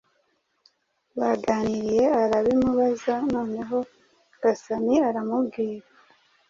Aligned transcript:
baganiriye 1.17 2.03
arabimubaza, 2.21 3.13
noneho 3.33 3.77
Gasani 4.41 4.95
aramubwira. 5.09 5.85